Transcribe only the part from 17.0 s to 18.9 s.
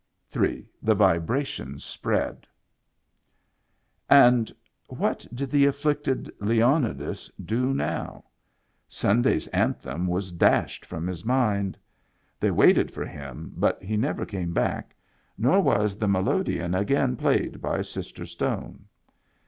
played by Sister Stone.